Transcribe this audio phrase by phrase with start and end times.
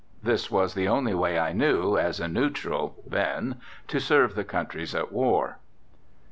[0.23, 3.57] This was the only way I knew, as a neutral (then),
[3.87, 5.59] to serve the countries at war.